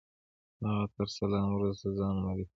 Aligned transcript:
هغه 0.65 0.85
تر 0.95 1.07
سلام 1.17 1.47
وروسته 1.53 1.87
ځان 1.97 2.15
معرفي 2.23 2.43
کړ. 2.47 2.49